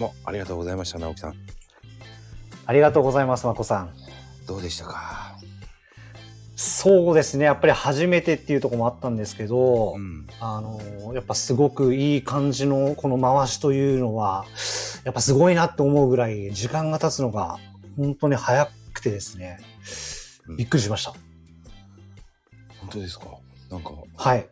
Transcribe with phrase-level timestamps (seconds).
[0.00, 1.34] もありがとうございました、直樹さん。
[2.66, 3.94] ありがとうございます、まこさん。
[4.46, 5.36] どうでしたか？
[6.56, 7.46] そうですね。
[7.46, 10.26] やっぱり初めてっていうところもあったんですけど、うん。
[10.40, 10.78] あの、
[11.14, 14.44] やっぱすごくいい感じのこの回しというのは、
[15.04, 17.58] やっぱすごいなって思うぐらい時間が経つのが
[17.96, 19.58] 本当に早くてですね
[20.48, 20.56] うん。
[20.58, 21.14] びっくりしました。
[22.78, 23.24] 本当ですか？
[23.70, 24.46] なんか、はい。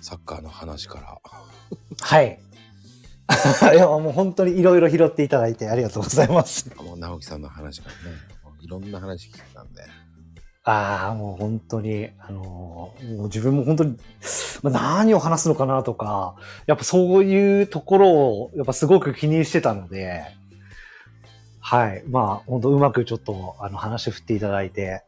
[0.00, 1.18] サッカーの話から。
[2.00, 2.38] はい。
[3.74, 6.70] いや、もう本当にいろいろ拾っていただいてありがとうございます。
[6.76, 8.16] もう直樹さんの話からね、
[8.60, 9.82] いろんな話聞けたんで。
[10.64, 13.96] ああ、もう本当に、あのもう自分も本当に、
[14.62, 16.34] まあ、何を話すのかなとか、
[16.66, 20.24] やっぱそういうところを、やっぱすごく気にしてたので、
[21.60, 22.04] はい。
[22.08, 25.02] まあ、本当うまくちょっと、あの、話振っていただいて、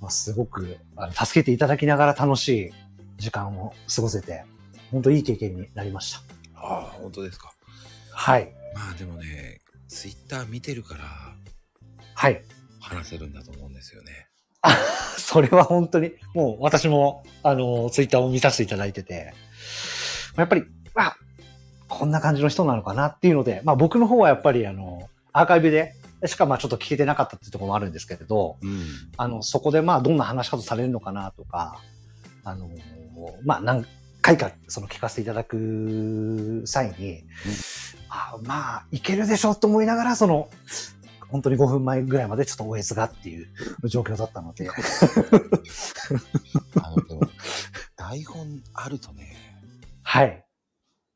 [0.00, 2.70] まあ、すごく、あの助けていただきながら楽しい
[3.18, 4.44] 時間を過ごせて、
[4.90, 6.35] 本当いい経験になりました。
[6.68, 7.52] ああ、本当ですか。
[8.12, 8.52] はい。
[8.74, 11.04] まあでもね、ツイッター見てるから
[12.14, 12.42] はい。
[12.80, 14.28] 話せるんだと思うんですよね。
[15.18, 19.34] それは本当に、もう私も、あの、ツイッターを見させていただいてて、
[20.36, 21.16] やっぱり、あ、
[21.88, 25.94] こんな感じの人なのかなっていうので、まあ僕の方はやっぱりあの、アーカイブで、
[26.24, 28.84] しかまあちょっと聞けてなかったっていうところもあるんですけれど、うん。
[29.16, 31.80] あの、そこでまあどんな話し方されるのかなとか、
[32.44, 32.68] あの、
[33.44, 33.84] まあ何
[34.26, 37.22] 回かその聞かせていただく際に、
[38.08, 40.48] あまあいけるでしょうと思いながら、その、
[41.28, 43.48] 本当に5分前ぐらいまでちょっと OS がっていう
[43.84, 44.68] 状況だったので、
[46.82, 47.20] あの、でも、
[47.94, 49.36] 台本あるとね、
[50.02, 50.44] はい。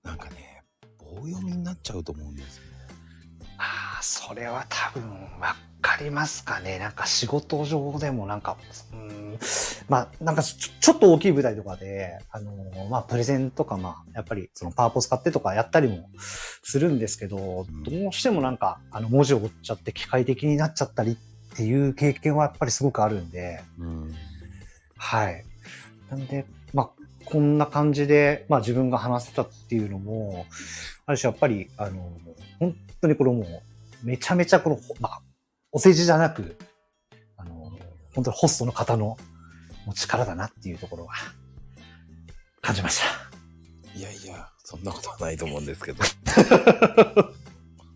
[0.05, 0.63] なんかね、
[0.99, 2.63] 棒読みになっちゃうと思うんですよ。
[3.59, 5.03] ああ、それは多分
[5.41, 6.79] わかりますかね。
[6.79, 8.57] なんか仕事上でもなんか、
[8.93, 9.39] うん、
[9.89, 16.09] まあなんかちょっと大きい舞台とかで、あのーまあプレゼンとかまあやっぱりそのパワポ使ってとかやったりも
[16.63, 24.15] するんですけど、うんどうしてもなんかあの文字を追っちゃって機械的になっちゃったりっていう経験はやっぱりすごくあるんで、うん。
[24.97, 25.45] はい。
[26.11, 26.91] なんで、まあ、
[27.25, 30.47] こんな感じで、まあ自分が話せたっていうのも、
[31.07, 32.13] ある種やっぱり、あの、
[32.59, 33.63] 本当にこれもう、
[34.03, 35.23] めちゃめちゃこの、まあ、
[35.73, 36.57] お世辞じゃなく、
[37.37, 37.71] あの、
[38.15, 39.17] 本当にホストの方の
[39.95, 41.15] 力だなっていうところは、
[42.61, 43.03] 感じまし
[43.95, 46.03] いやいや、そんなことはないと思うんですけど。
[46.25, 46.45] た。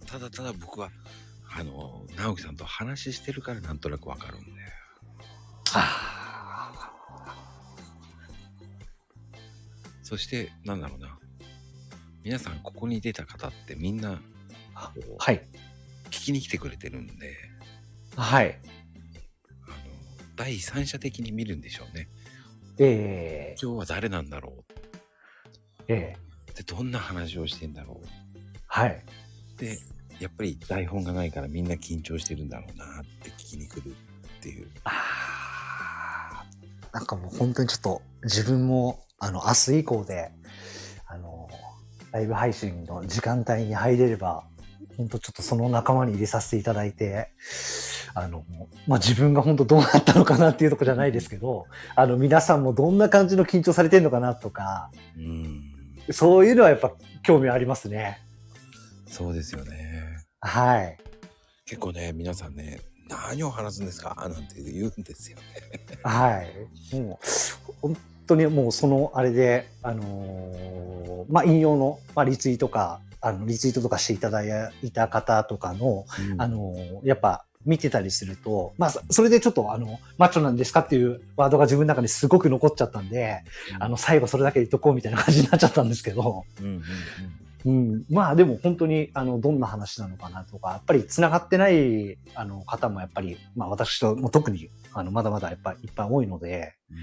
[0.07, 0.91] ただただ僕は、
[1.57, 4.51] あの、直樹さんと話してるからなんとなくわかるんで。
[5.73, 6.71] あ
[10.03, 11.19] そして、なんだろうな。
[12.23, 14.21] 皆さん、ここに出た方ってみんな、
[15.19, 15.43] はい。
[16.25, 17.37] 聞きに来てくれてるんで、
[18.17, 18.59] はい。
[19.67, 19.77] あの、
[20.37, 22.09] 第三者的に見るんでしょうね。
[22.79, 24.65] え今日は誰なんだろ
[25.87, 26.17] えええ
[26.53, 28.01] うで、どんな話をしてんだろ
[28.67, 29.05] はい。
[29.55, 29.79] うで、
[30.19, 34.71] やっぱり台本がないからみんな緊張してるんだろうなって聞きに来るっていう。
[34.85, 40.31] あーなんかもう本当にちょっと自分もあの明日以降で
[41.07, 41.51] あの
[42.13, 44.47] ライブ配信の時間帯に入れれば
[44.97, 47.31] 本当ちょっとその仲間に入れさせていただいて
[48.15, 48.45] あの、
[48.87, 51.67] まあ、自分が本当どうなったのかなっていうところじゃないですけど
[51.97, 55.71] あの皆さんもどんな感じの緊張されてるのかなとかうん。
[56.11, 58.21] そういうのはやっぱ興味ありますね。
[59.07, 60.19] そうですよね。
[60.41, 60.99] はい。
[61.65, 64.15] 結構ね、皆さんね、何を話すんですか？
[64.15, 65.45] なんて言うんですよね。
[66.03, 66.43] は
[66.93, 66.97] い。
[66.97, 76.05] もう、本当にもうそのあれで、あのーまあ、引用の、まあ、リツイートか、あの、リツイートとかしていただいた方とかの、
[76.37, 83.43] あのーやっぱ、見てたりすると、まあ、そそれでちょっと、あの、マッチョなんですかっていうワードが自分の中にすごく残っちゃったんで、
[83.79, 86.83] あの、最後それだけ言っとこうみたいな感じになっちゃったんですけど、うんうん
[87.67, 96.99] うん、まあでも本当にあのどんな話なのかなとかやっぱり繋がってないあの方もやっぱり、まあ、私とも特にあのまだまだやっぱりいっぱい多いのでうん。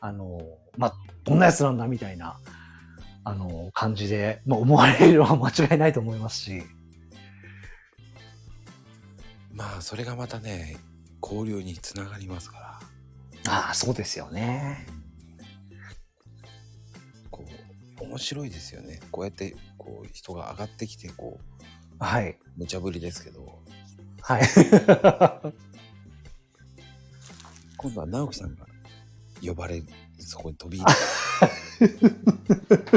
[0.00, 0.40] あの、
[0.76, 0.94] まあ、
[1.24, 2.36] どんなやつなんだみたいな
[3.30, 6.62] あの感じで、まあ、思われるのは 間違いないと思いますし
[9.52, 10.78] まあ、それがまたね、
[11.22, 12.80] 交流につながりますから。
[13.46, 14.86] ああそうですよね。
[17.30, 17.44] こ
[18.00, 19.00] う、面白いですよね。
[19.10, 21.44] こうやって、こう、人が上がってきて、こう、
[21.98, 22.38] はい。
[22.56, 23.58] 無茶ぶりですけど、
[24.22, 24.42] はい。
[27.76, 28.66] 今度は直樹さんが
[29.42, 29.82] 呼ばれ、
[30.18, 31.00] そこに飛び入って、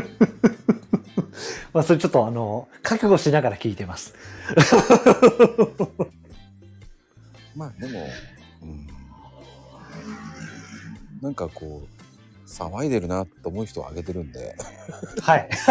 [1.74, 4.14] まあそれちょっとあの覚悟しながら聞いてます。
[7.56, 8.08] まあでも、
[8.62, 8.88] うん、
[11.22, 11.88] なんかこう、
[12.50, 14.56] 騒いでるなと思う人を挙げてるんで、
[15.22, 15.50] はい。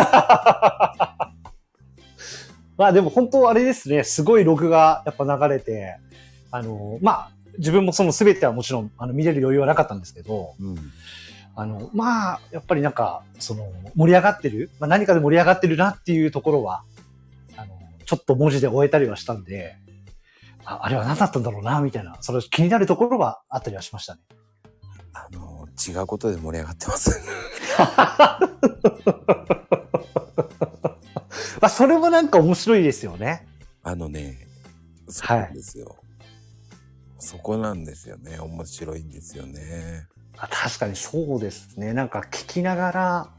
[2.77, 5.99] まあでも本当あれですね、すごいログがやっぱ流れて、
[6.51, 10.77] あの、まあ、自分もその全てはもちろんあの見れる余裕はなかったんですけど、うん。
[11.55, 16.85] あの、まあ、やっぱりなんか、その、盛り上がってる、まあ何かで盛り上がってるなっていうところは、
[17.57, 19.77] あの、ちょっと文字で終えたりはしたんで、
[20.65, 24.21] ああれは何だったんだろうな、みたいな、それ気になるところはあったりはしましたね。
[25.13, 27.21] あの、違うことで盛り上がってます。
[31.61, 33.47] まあ、それもなんか面白いですよね。
[33.83, 34.49] あのね、
[35.09, 35.97] そうなんですよ。
[37.19, 38.39] そこなんですよね。
[38.41, 40.09] 面白いんですよね。
[40.39, 41.93] あ確かにそうですね。
[41.93, 43.31] なんか聞きながら、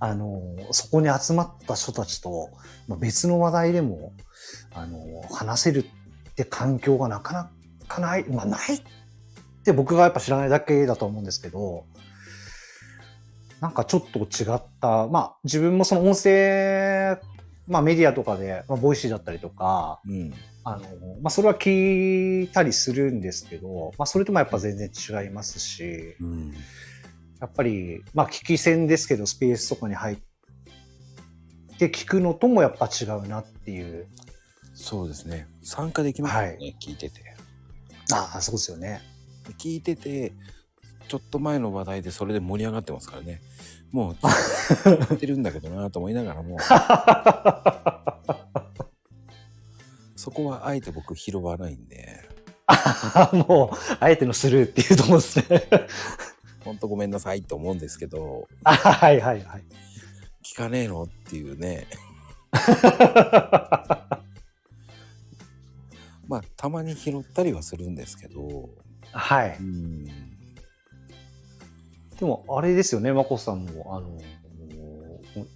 [0.00, 0.40] あの、
[0.72, 2.50] そこに集まった人たちと、
[2.88, 4.12] まあ、別の話題でも、
[4.74, 4.98] あの、
[5.30, 5.84] 話せる
[6.30, 7.50] って環境がなかな
[7.88, 8.82] かない、まあないっ
[9.64, 11.84] て僕がやっぱ知らないだけだと思うんですけど、
[13.60, 17.18] なんかちょっと違った、まあ自分もその音声、
[17.66, 20.34] まあメディアとかで、まあ、 Voicy だったりとか、うん。
[20.64, 20.80] あの、
[21.22, 26.54] まあそれは聞いたりするんですけど、まあそれともやっぱ全然違いますし、うん。
[27.42, 34.06] やっぱり、まあ、聞き専ですけど、スペースとかに入って聞くのともやっぱ違うなっていう。
[34.74, 35.48] そうですね。
[35.60, 37.20] 参加できますよね、は聞いてて。
[38.12, 39.00] ああ、そうですよね。
[39.58, 40.32] 聞いてて、
[41.12, 43.42] ちょっと前の話題でそれで盛り上がってますからね。
[43.90, 46.56] もう、 聞いてるんだけどなと思いながらも、
[50.16, 52.18] そこはあえて僕拾わないんで、
[53.46, 55.68] もう、あえてのスルーっていうところですね。
[56.64, 59.64] ほんとごめんなさいと思うんですけど、あはいはいはい。
[60.42, 61.88] 聞かねえのっていうね。
[66.26, 68.70] まあ、たまに拾ったりはするんですけど、
[69.12, 69.58] はい。
[69.60, 70.41] うん。
[72.22, 74.16] でも、あれですよね、まこさんも、あの、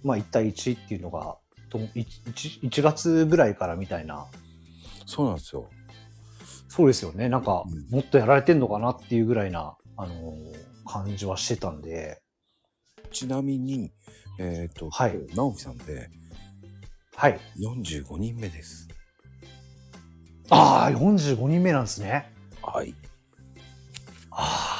[0.03, 1.37] まあ、1対1っていうのが、
[1.69, 4.25] と 1, 1月ぐらいからみたいな。
[5.05, 5.69] そうなんですよ。
[6.67, 7.29] そうですよね。
[7.29, 10.33] なんかうん、もっとやられてんのかなっていうぐらいな、あの、
[10.85, 12.21] 感じはしてたんで。
[13.11, 13.93] ちなみに、
[14.37, 16.09] えっ、と、はい直樹さんで
[17.15, 17.39] はい。
[17.57, 18.89] 45人目です。
[20.49, 22.33] ああ、45人目なんですね。
[22.61, 22.93] はい。
[24.31, 24.76] ああ、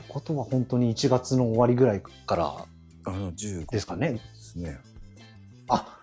[0.00, 2.66] ってことは本当に1月の終わりぐらいから
[3.04, 4.14] あの、15ですかね。
[4.14, 4.78] ですね。
[5.68, 6.00] あ、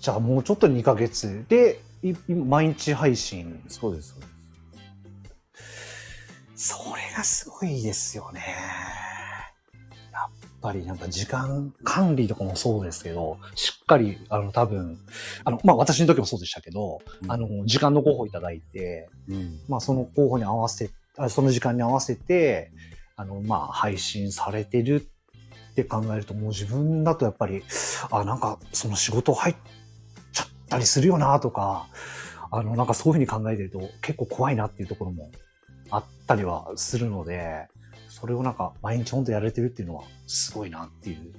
[0.00, 3.62] じゃあもうちょっと2ヶ月で、い今毎日配信。
[3.68, 4.26] そうです、そうで
[6.56, 6.74] す。
[6.74, 8.40] それがすごいですよね。
[10.12, 10.30] やっ
[10.60, 14.98] ぱりなんか時間管理とかもそうですけど、しっかり、あの多分、
[15.44, 19.60] あの、まあ私の時もそうでしたけど、うんあの、時間の候補いただいて、うん。
[19.68, 22.72] まあその候補に合わせ、あその時間に合わせて、
[23.20, 25.06] あの、まあ配信されてる
[25.72, 27.62] って考えると、もう自分だとやっぱり、
[28.10, 29.54] あ、なんかその仕事入っ
[30.32, 31.86] ちゃったりするよなとか、
[32.50, 35.30] あの、なんかそういうふうに考えてると結構怖いなっていうところも
[35.90, 37.68] あったりはするので、
[38.08, 41.32] それをなんか毎日本当やられてるっていうのはすごいなっていう。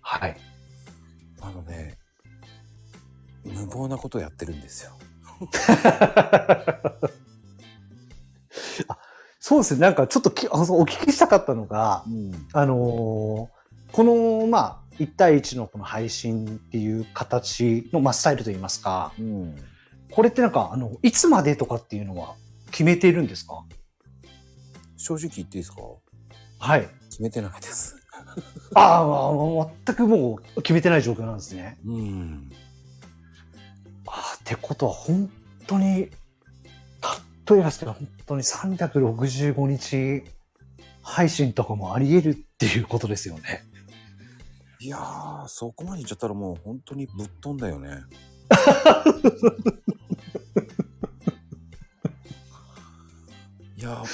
[0.00, 0.36] はい。
[1.40, 1.98] あのね、
[3.44, 4.92] 無謀なことやってるんですよ。
[9.52, 9.80] あそうですね。
[9.80, 12.46] なんかちょっとお聞きしたかったのが、うん。
[12.52, 19.54] あのーこの、まあ、1対1のこの配信っていう形の、まあ、スタイルといいますか、うん。
[20.10, 22.34] これってなんか、あの、いつまでとかっていうのは
[22.70, 23.64] 決めているんですか？
[24.96, 25.82] 正直言っていいですか？
[26.58, 26.88] はい。
[27.10, 27.96] 決めてないです。
[28.74, 31.78] ああ、まあ全くもう決めてない状況なんですね。
[31.84, 32.50] うん。
[34.06, 35.30] ああ、ってことは本
[35.66, 36.08] 当に、
[37.60, 40.22] 本当に365日
[41.02, 43.64] 配信とかもあり得るっていうことですよね。
[44.80, 47.88] いやー、そこまで言っちゃったらもう本当にぶっ飛んだよね。
[53.76, 54.06] いやー、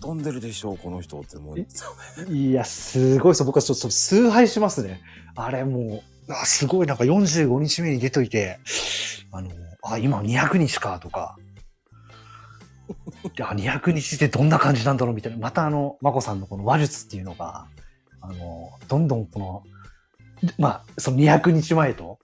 [0.00, 1.90] 飛んでるでしょう、この人って思うんですよ
[2.26, 2.32] ね。
[2.34, 3.44] いや、すごいです。
[3.44, 5.00] 僕はちょっと崇拝しますね。
[5.36, 8.58] あれもう、あすごいなんか45日目に出といて、
[9.30, 9.50] あの、
[9.82, 11.36] あ、今200日かとか。
[13.36, 15.38] であ、200日ってどんな感じなんだろうみたいな。
[15.38, 17.66] またあの、まこさんのこの話術っていうのが、
[18.20, 19.62] あの、どんどんこの、
[20.58, 22.18] まあ、その200日前と、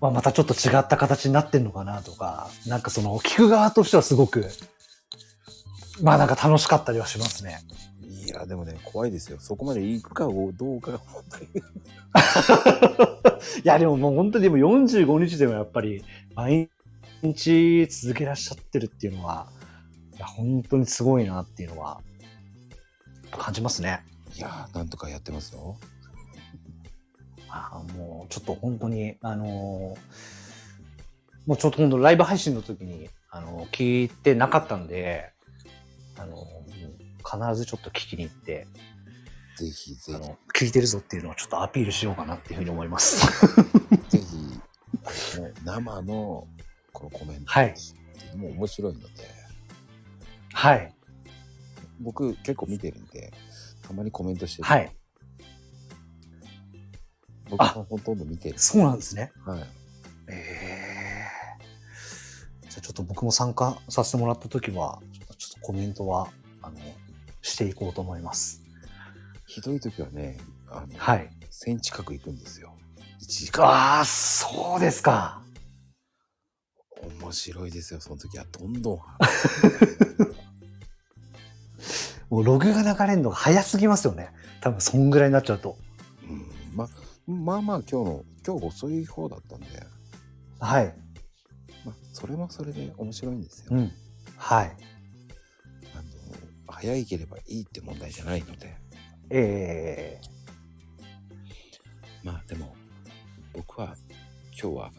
[0.00, 4.46] まあ、またちょっと違った形になってんのかなとか、なんかその、聞く側としてはすごく、
[6.02, 7.60] まあなんか楽しかったりはしますね。
[8.26, 9.38] いや、でもね、怖いですよ。
[9.40, 11.46] そこまで行くかをどうかが本当に。
[13.64, 16.70] いや、でももう本当にでも45日でもやっぱり毎
[17.22, 19.54] 日続けらっしゃってるっていうのは、い
[20.20, 22.00] や、本当にすごいなっていうのは
[23.32, 24.02] 感じますね。
[24.36, 25.76] いやー、なんとかやってますよ。
[27.48, 29.98] あもうちょっと本当に、あのー
[31.46, 35.32] もうちょっと今度ライブ配信の時に、あのー聞いてなかったんで、
[36.16, 36.50] あのー
[37.22, 38.66] 必ずちょっと聞きに行って、
[39.56, 40.12] ぜひぜ
[40.54, 43.26] ひ、聞いてるぞっていうのをちょっとアピールしようかなっていうふうに思います。
[44.08, 44.24] ぜひ、
[45.64, 46.46] 生の
[46.92, 47.74] このコメントはい
[48.36, 49.39] もう面白いので、
[50.52, 50.94] はい。
[52.00, 53.32] 僕結構見てるんで、
[53.86, 54.68] たまにコメントしてる。
[54.68, 54.92] はい。
[57.48, 58.58] 僕はほとんど見てる。
[58.58, 59.32] そうなんですね。
[59.44, 59.60] はい。
[60.28, 60.80] ええ
[62.70, 66.28] じゃあちょっと僕も参加させてもらった時は、ちょっとちょっとコメントは、
[66.62, 66.76] あの、
[67.42, 68.62] していこうと思います。
[69.46, 70.38] ひどい時はね、
[70.68, 71.28] あの、はい。
[71.50, 72.72] 1000近く行くんですよ。
[73.20, 73.66] 1時間。
[73.66, 75.42] ああ、そうですか。
[77.02, 78.44] 面白いですよ、その時は。
[78.50, 78.98] どんどん。
[82.30, 84.30] もうログが流れるのが早すぎますよね。
[84.60, 85.76] 多分そんぐらいになっちゃうと。
[86.22, 86.88] うん、ま
[87.26, 89.66] まあまあ今日の、今日遅い方だったんで、
[90.60, 90.94] はい。
[91.84, 93.66] まあ、それもそれで面白いんですよ。
[93.70, 93.92] うん。
[94.36, 94.76] はい。
[95.94, 96.02] あの
[96.68, 98.76] 早いければいいって問題じゃないので、
[99.30, 100.40] ええ
[102.22, 102.74] まあでも、
[103.54, 103.96] 僕は
[104.52, 104.92] 今日は、はい。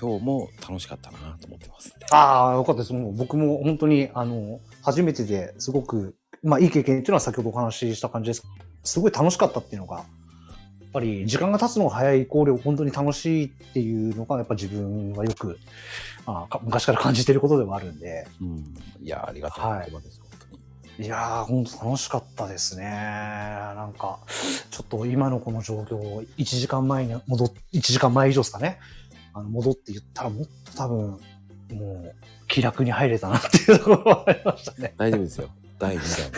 [0.00, 1.94] 今日も楽しかったなと思ってます。
[2.10, 2.94] ああ、よかったです。
[2.94, 8.42] もう僕も本当に、あの、初めてですごく、まあいい経験っていうのは先ほどお話しした感じです。
[8.82, 10.06] すごい楽しかったっていうのが、やっ
[10.90, 15.58] ぱり時間が経つのが早いイコール本当に楽しいっていうのが、やっぱ自分はよく、
[16.24, 18.74] あか昔から感じてることではあるんで、うん。
[19.02, 20.30] いや、ありがたい言葉です、本
[20.96, 21.06] 当に。
[21.06, 22.84] いやー、本当楽しかったですね。
[22.84, 24.20] なんか、
[24.70, 28.78] ちょっと今のこの状況を1時間前に戻っ、1時間前以上ですかね。
[29.32, 31.20] あの戻って言ったらもっと多分、
[31.72, 32.14] もう
[32.48, 34.94] 気楽に入れたなっていうところはありましたね。
[34.96, 35.48] 大丈夫ですよ。
[35.78, 36.32] 第2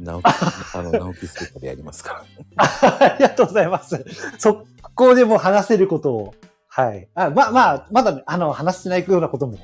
[0.00, 0.20] 弾。
[0.74, 2.24] あの、直樹ステッでやりますか
[2.56, 2.68] ら。
[3.02, 4.04] ありがとうございます。
[4.38, 6.34] そこでも話せることを、
[6.68, 7.08] はい。
[7.14, 9.58] あまあまあ、まだ、あの、話してないようなことも、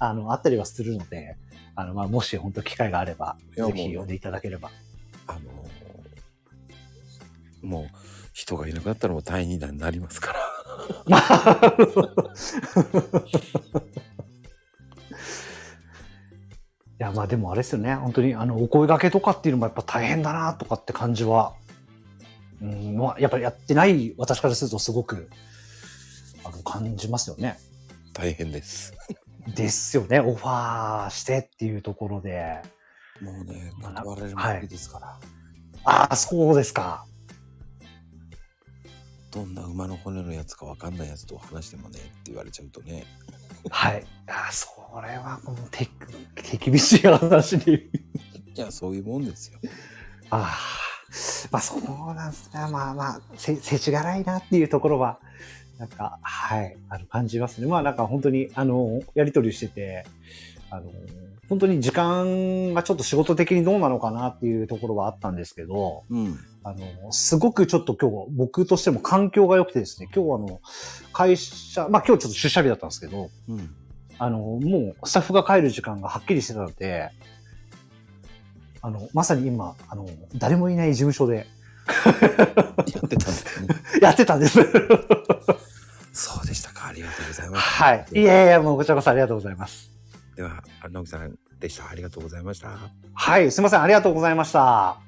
[0.00, 1.36] あの、あったりはするので、
[1.76, 4.70] あの、まあ、もし本当機会があれば、ぜひ呼んでいただければ。
[5.28, 5.46] あのー
[7.62, 7.86] もう、
[8.32, 10.40] 人がいなくなったらもう第2弾になりますから。
[16.98, 17.94] いや、まあでもあれですよね。
[17.94, 21.54] 本当に、あの、お声掛けとかっていうのもやっぱ大変だなとかって感じは、
[22.62, 25.28] うん、まあ、やっぱりやってない私からするとすごく、
[26.44, 27.58] あの、感じますよね。
[28.14, 28.94] 大変です。
[29.54, 30.20] ですよね。
[30.20, 32.62] オファーしてっていうところで。
[33.20, 35.20] もうね、まあ断られるわけですから。
[35.84, 37.06] ああ、そうですか。
[39.30, 43.04] どんな馬の骨のやつかわかんないやつと話してもねって言われちゃうとね。
[43.70, 44.06] はい。
[44.28, 44.68] ああ、そ
[45.02, 45.88] れはもう手、
[46.42, 47.74] 手厳しい話に。
[47.74, 47.90] い
[48.54, 49.58] や、そういうもんですよ。
[50.30, 50.86] ああ。
[51.50, 52.60] まあそうなんですね。
[52.70, 55.18] まあまあ、せ、せちがらいなっていうところは、
[55.78, 57.66] なんか、はい、あの、感じますね。
[57.66, 60.06] まあなんか本当に、あの、やりとりしてて、
[60.70, 60.90] あの、
[61.48, 66.38] 本当に時間がちょっと仕事的にどうなのかなっていうところはあったんですけど、うん。
[66.64, 70.60] あの、すごくちょっと今日、僕としても環境が良くてですね、今日はあの、
[71.12, 73.74] 会社、まあ今日ちょっと出社日だったんですけど、うん。
[74.18, 77.10] あの、もうスタッフが帰る時間がはっきりしてたので、
[78.82, 81.46] あの、まさに今、あの、誰もいない事務所で
[82.94, 83.68] やってたんですね。
[84.02, 84.60] やってたんです。
[86.12, 86.88] そうでしたか。
[86.88, 87.62] ありがとうございます。
[87.62, 88.06] はい。
[88.12, 89.95] いやいや、もうこちらこそありがとうございます。
[90.36, 91.88] では、あ直樹さんでした。
[91.88, 92.78] ありがとうございました。
[93.14, 94.98] はい、すいません、ありがとうございました。